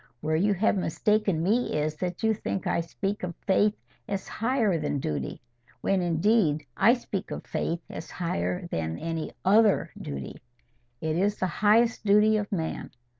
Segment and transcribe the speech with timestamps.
[0.19, 3.75] Where you have mistaken me is, that you think I speak of faith
[4.07, 5.39] as higher than duty,
[5.81, 10.41] when indeed I speak of faith as higher than any OTHER duty.
[11.01, 12.89] It is the highest duty of man.